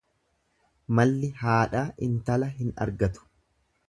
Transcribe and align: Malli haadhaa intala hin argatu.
Malli 0.99 1.29
haadhaa 1.41 1.83
intala 2.07 2.47
hin 2.55 2.73
argatu. 2.87 3.29